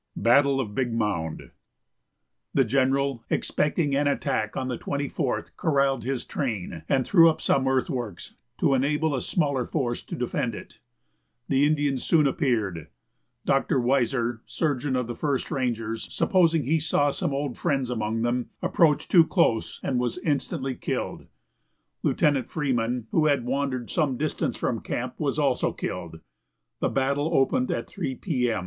BATTLE 0.15 0.59
OF 0.59 0.73
BIG 0.73 0.93
MOUND. 0.95 1.51
The 2.55 2.65
general, 2.65 3.23
expecting 3.29 3.95
an 3.95 4.07
attack 4.07 4.57
on 4.57 4.67
the 4.67 4.79
24th, 4.79 5.51
corralled 5.57 6.03
his 6.03 6.25
train, 6.25 6.81
and 6.89 7.05
threw 7.05 7.29
up 7.29 7.39
some 7.39 7.67
earthworks 7.67 8.33
to 8.59 8.73
enable 8.73 9.13
a 9.13 9.21
smaller 9.21 9.63
force 9.63 10.01
to 10.05 10.15
defend 10.15 10.55
it. 10.55 10.79
The 11.49 11.67
Indians 11.67 12.03
soon 12.03 12.25
appeared. 12.25 12.87
Dr. 13.45 13.79
Weiser, 13.79 14.39
surgeon 14.47 14.95
of 14.95 15.05
the 15.05 15.13
First 15.13 15.51
Rangers, 15.51 16.11
supposing 16.11 16.63
he 16.63 16.79
saw 16.79 17.11
some 17.11 17.31
old 17.31 17.55
friends 17.55 17.91
among 17.91 18.23
them, 18.23 18.49
approached 18.63 19.11
too 19.11 19.27
close 19.27 19.79
and 19.83 19.99
was 19.99 20.17
instantly 20.17 20.73
killed. 20.73 21.27
Lieutenant 22.01 22.49
Freeman, 22.49 23.05
who 23.11 23.27
had 23.27 23.45
wandered 23.45 23.91
some 23.91 24.17
distance 24.17 24.55
from 24.57 24.77
the 24.77 24.81
camp, 24.81 25.19
was 25.19 25.37
also 25.37 25.71
killed. 25.71 26.21
The 26.79 26.89
battle 26.89 27.29
opened 27.35 27.69
at 27.69 27.85
three 27.85 28.15
p. 28.15 28.51
m. 28.51 28.59